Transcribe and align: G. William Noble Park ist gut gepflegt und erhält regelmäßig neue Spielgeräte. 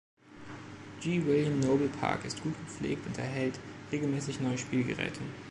G. 0.99 1.19
William 1.27 1.59
Noble 1.59 1.87
Park 1.89 2.25
ist 2.25 2.41
gut 2.41 2.55
gepflegt 2.57 3.05
und 3.05 3.19
erhält 3.19 3.59
regelmäßig 3.91 4.39
neue 4.39 4.57
Spielgeräte. 4.57 5.21